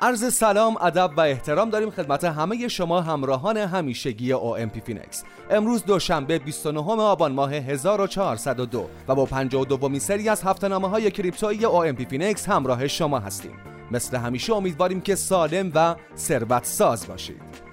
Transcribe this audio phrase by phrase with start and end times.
[0.00, 4.34] عرض سلام ادب و احترام داریم خدمت همه شما همراهان همیشگی
[4.72, 10.68] پی فینکس امروز دوشنبه 29 آبان ماه 1402 و با 52 دومین سری از هفته
[10.68, 13.58] نامه های کریپتویی پی فینکس همراه شما هستیم.
[13.90, 17.67] مثل همیشه امیدواریم که سالم و ثروت ساز باشید.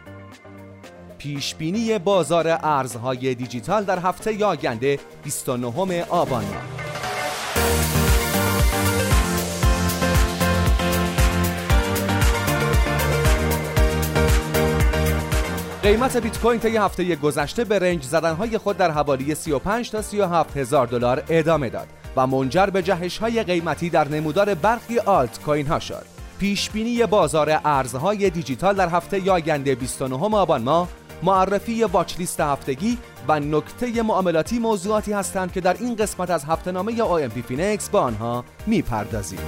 [1.25, 6.63] پیش بینی بازار ارزهای دیجیتال در هفته آینده 29 آبان ماه
[15.83, 20.57] قیمت بیت کوین طی هفته گذشته به range زدنهای خود در حوالی 35 تا 37
[20.57, 25.67] هزار دلار ادامه داد و منجر به جهش های قیمتی در نمودار برخی آلت کوین
[25.67, 26.05] ها شد.
[26.39, 30.87] پیش بینی بازار ارزهای دیجیتال در هفته آینده 29 آبان ماه
[31.23, 32.97] معرفی watch list هفتگی
[33.27, 38.01] و نکته معاملاتی موضوعاتی هستند که در این قسمت از هفته نامه پی فینکس به
[38.01, 39.39] آنها می‌پردازیم.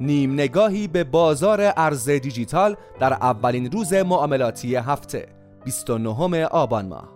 [0.00, 5.37] نیم نگاهی به بازار ارز دیجیتال در اولین روز معاملاتی هفته
[5.68, 7.08] 29 آبان ماه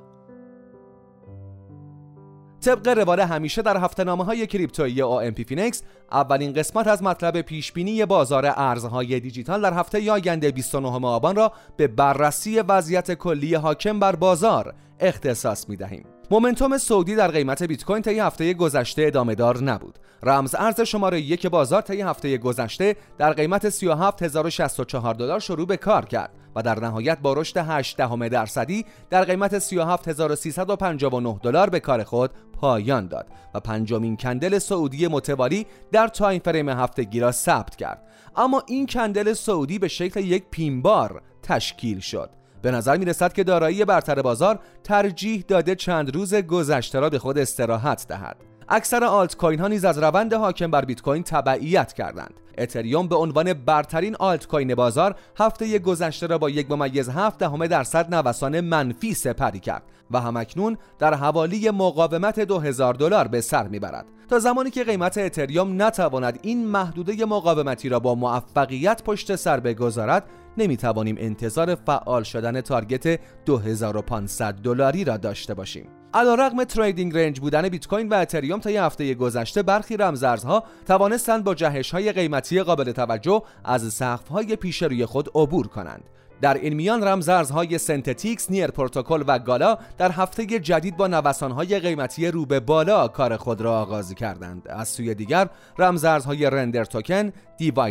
[2.60, 8.06] طبق روال همیشه در هفته نامه های کریپتویی پی فینکس اولین قسمت از مطلب پیشبینی
[8.06, 14.16] بازار ارزهای دیجیتال در هفته آینده 29 آبان را به بررسی وضعیت کلی حاکم بر
[14.16, 16.04] بازار اختصاص می دهیم.
[16.30, 19.98] momentum صعودی در قیمت بیت کوین طی هفته گذشته ادامه دار نبود.
[20.24, 26.04] رمز ارز شماره یک بازار طی هفته گذشته در قیمت 37064 دلار شروع به کار
[26.04, 32.04] کرد و در نهایت با رشد 8 دهم درصدی در قیمت 37359 دلار به کار
[32.04, 38.02] خود پایان داد و پنجمین candle صعودی متوالی در time frame هفتگی را ثبت کرد.
[38.36, 42.30] اما این candle صعودی به شکل یک pin bar تشکیل شد.
[42.62, 47.18] به نظر می رسد که دارایی برتر بازار ترجیح داده چند روز گذشته را به
[47.18, 48.51] خود استراحت دهد.
[48.74, 53.16] اکثر آلت کوین ها نیز از روند حاکم بر بیت کوین تبعیت کردند اتریوم به
[53.16, 58.60] عنوان برترین آلت کوین بازار هفته گذشته را با یک ممیز هفت دهم درصد نوسان
[58.60, 64.70] منفی سپری کرد و همکنون در حوالی مقاومت 2000 دلار به سر می‌برد تا زمانی
[64.70, 70.24] که قیمت اتریوم نتواند این محدوده مقاومتی را با موفقیت پشت سر بگذارد
[70.58, 76.01] نمی توانیم انتظار فعال شدن تارگت 2500 دلاری را داشته باشیم.
[76.14, 81.44] علیرغم تریدینگ رنج بودن بیت کوین و اتریوم تا یه هفته گذشته برخی رمزارزها توانستند
[81.44, 86.04] با جهش های قیمتی قابل توجه از سقف های پیش روی خود عبور کنند.
[86.40, 92.28] در این میان رمزارزهای سنتتیکس، نیر پروتکل و گالا در هفته جدید با نوسانهای قیمتی
[92.28, 94.68] رو به بالا کار خود را آغاز کردند.
[94.68, 95.48] از سوی دیگر
[95.78, 97.32] رمزارزهای رندر توکن،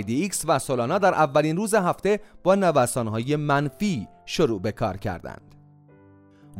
[0.08, 5.61] ایکس و سولانا در اولین روز هفته با نوسانهای منفی شروع به کار کردند.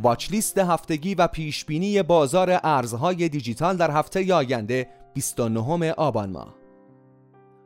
[0.02, 6.62] watch list هفتگی و پیشبینی بازار ارزهای دیجیتال در هفته آینده 29 آبان ماه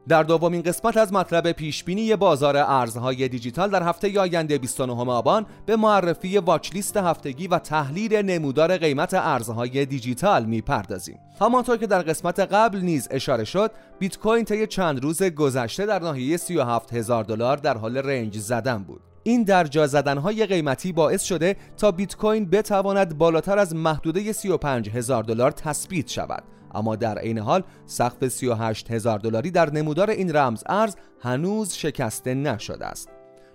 [0.07, 5.75] در دومین قسمت از مطلب پیشبینی بازار ارزهای دیجیتال در هفته آینده 29 آبان به
[5.75, 11.19] معرفی واچ لیست هفتگی و تحلیل نمودار قیمت ارزهای دیجیتال می‌پردازیم.
[11.39, 15.99] همانطور که در قسمت قبل نیز اشاره شد، بیت کوین طی چند روز گذشته در
[15.99, 19.01] ناحیه 37 هزار دلار در حال رنج زدن بود.
[19.27, 25.23] این درجا زدنهای قیمتی باعث شده تا بیت کوین بتواند بالاتر از محدوده 35 هزار
[25.23, 26.43] دلار تثبیت شود.
[26.75, 32.33] اما در عین حال سقف 38 هزار دلاری در نمودار این رمز ارز هنوز شکسته
[32.33, 33.09] نشده است.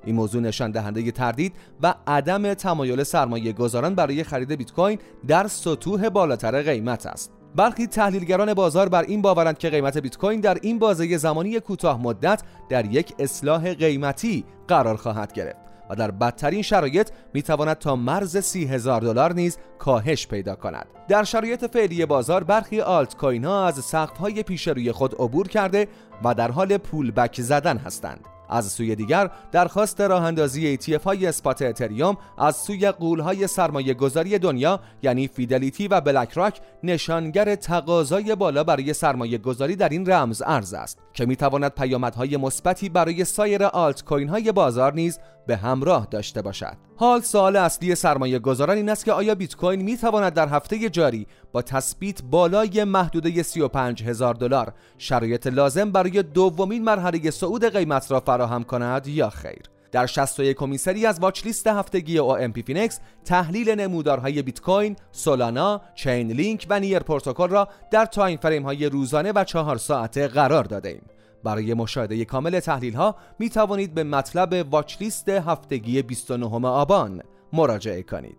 [0.04, 5.48] این موضوع نشان دهنده تردید و عدم تمایل سرمایه گذاران برای خرید بیت کوین در
[5.48, 7.39] سطوح بالاتر قیمت است.
[7.56, 12.02] برخی تحلیلگران بازار بر این باورند که قیمت بیت کوین در این بازه زمانی کوتاه
[12.02, 17.96] مدت در یک اصلاح قیمتی قرار خواهد گرفت و در بدترین شرایط می تواند تا
[17.96, 20.86] مرز سی هزار دلار نیز کاهش پیدا کند.
[21.08, 25.48] در شرایط فعلی بازار برخی آلت کوین ها از سقف های پیش روی خود عبور
[25.48, 25.88] کرده
[26.24, 28.20] و در حال pullback زدن هستند.
[28.50, 33.94] از سوی دیگر درخواست راه اندازی ETF های spot اتریوم از سوی غول های سرمایه
[33.94, 40.10] گذاری دنیا یعنی فیدلیتی و بلک راک نشانگر تقاضای بالا برای سرمایه گذاری در این
[40.10, 45.18] رمز ارز است که می تواند پیامدهای مثبتی برای سایر آلت کوین های بازار نیز
[45.50, 46.76] به همراه داشته باشد.
[46.96, 50.90] حال سوال اصلی سرمایه گذاران این است که آیا بیت کوین می تواند در هفته
[50.90, 58.10] جاری با تثبیت بالای محدوده 35 هزار دلار شرایط لازم برای دومین مرحله صعود قیمت
[58.10, 59.62] را فراهم کند یا خیر؟
[59.92, 64.60] در 61 امین سری از watch list هفتگی او ام پی فینکس تحلیل نمودارهای بیت
[64.60, 69.76] کوین، سولانا، چین لینک و نیر پروتکل را در time frame های روزانه و چهار
[69.76, 71.02] ساعته قرار داده ایم.
[71.44, 77.22] برای مشاهده کامل تحلیل ها می توانید به مطلب watch list هفتگی 29 آبان
[77.52, 78.38] مراجعه کنید.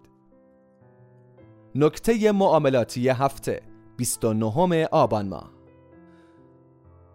[1.75, 3.62] نکته معاملاتی هفته
[3.98, 5.51] 29 آبان ماه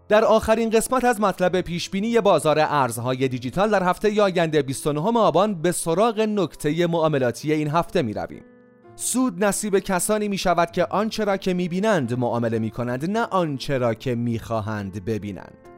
[0.09, 5.73] در آخرین قسمت از مطلب پیشبینی بازار ارزهای دیجیتال در هفته آینده 29 آبان به
[5.73, 8.45] سراغ نکته معاملاتی این هفته می رویم.
[8.97, 13.21] سود نصیب کسانی می شود که آنچه را که می بینند معامله می کنند نه
[13.25, 15.76] آنچه را که می خواهند ببینند.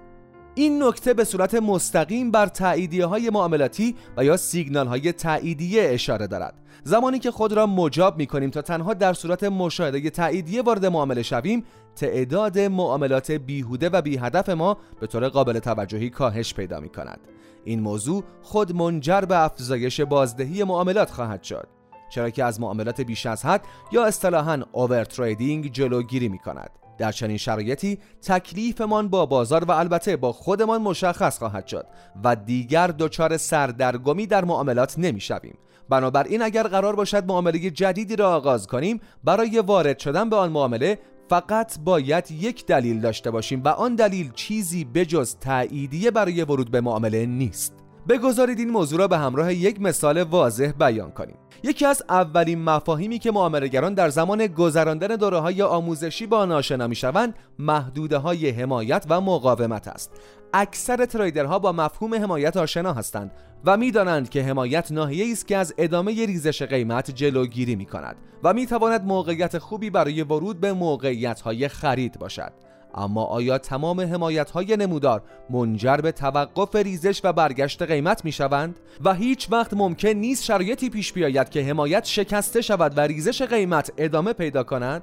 [0.59, 6.27] این نکته به صورت مستقیم بر تعییدیه های معاملاتی و یا سیگنال های تعییدیه اشاره
[6.27, 6.55] دارد.
[6.85, 11.23] زمانی که خود را مجاب می کنیم تا تنها در صورت مشاهده تعییدیه وارد معامله
[11.23, 11.65] شویم
[11.97, 17.21] تعداد معاملات بیهوده و بی هدف ما به طور قابل توجهی کاهش پیدا می کند
[17.65, 21.69] این موضوع خود منجر به افزایش بازدهی معاملات خواهد شد.
[22.11, 27.13] چرا که از معاملات بیش از حد یا اصطلاحاً اوور تریدینگ جلوگیری می کند در
[27.13, 31.87] چنین شرایطی تکلیفمان با بازار و البته با خودمان مشخص خواهد شد
[32.25, 35.59] و دیگر دچار سردرگمی در معاملات نمی‌شویم.
[35.89, 40.99] بنابراین اگر قرار باشد معامله جدیدی را آغاز کنیم برای وارد شدن به آن معامله
[41.29, 46.81] فقط باید یک دلیل داشته باشیم و آن دلیل چیزی بجز تأییدیه برای ورود به
[46.81, 47.78] معامله نیست.
[48.09, 51.37] بگذارید این موضوع را به همراه یک مثال واضح بیان کنیم.
[51.63, 56.87] یکی از اولین مفاهیمی که معاملهگران در زمان گذراندن دوره های آموزشی با آن آشنا
[56.87, 60.11] می‌شوند محدوده های حمایت و مقاومت است.
[60.53, 63.31] اکثر تریدرها با مفهوم حمایت آشنا هستند
[63.65, 68.55] و می‌دانند که حمایت ناحیه است که از ادامه ریزش قیمت جلوگیری می کند و
[68.55, 72.53] می تواند موقعیت خوبی برای ورود به موقعیت های خرید باشد.
[72.95, 78.81] اما آیا تمام حمایت های نمودار منجر به توقف ریزش و برگشت قیمت می شوند؟
[79.05, 83.93] و هیچ وقت ممکن نیست شرایطی پیش بیاید که حمایت شکسته شود و ریزش قیمت
[83.97, 85.03] ادامه پیدا کند؟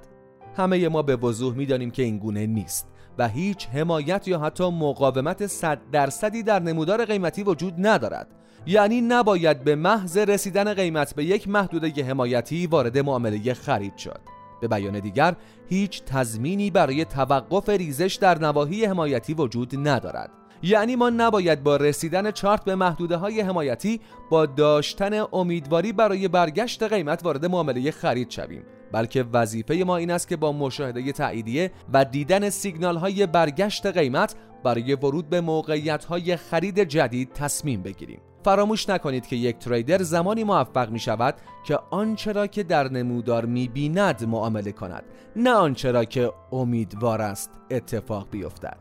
[0.57, 2.87] همه ما به وضوح می دانیم که این گونه نیست
[3.17, 8.27] و هیچ حمایت یا حتی مقاومت صد درصدی در نمودار قیمتی وجود ندارد
[8.65, 14.19] یعنی نباید به محض رسیدن قیمت به یک محدوده حمایتی وارد معامله خرید شد
[14.61, 15.35] به بیان دیگر
[15.69, 20.31] هیچ تضمینی برای توقف ریزش در نواحی حمایتی وجود ندارد.
[20.63, 26.83] یعنی ما نباید با رسیدن چارت به محدوده های حمایتی با داشتن امیدواری برای برگشت
[26.83, 28.63] قیمت وارد معامله خرید شویم.
[28.91, 34.35] بلکه وظیفه ما این است که با مشاهده تاییدیه و دیدن سیگنال های برگشت قیمت
[34.63, 38.19] برای ورود به موقعیت های خرید جدید تصمیم بگیریم.
[38.45, 41.35] فراموش نکنید که یک trader زمانی موفق می شود
[41.67, 45.03] که آنچه را که در نمودار می بیند معامله کند
[45.35, 48.77] نه آنچه را که امیدوار است اتفاق بیفتد.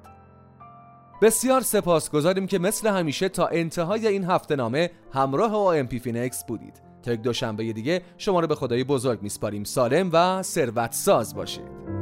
[1.23, 6.45] بسیار سپاسگزاریم که مثل همیشه تا انتهای این هفته نامه همراه او ام پی فینکس
[6.45, 6.83] بودید.
[7.03, 9.65] تا یک دوشنبه دیگه شما رو به خدای بزرگ میسپاریم.
[9.65, 11.94] سالم و ثروت ساز باشید.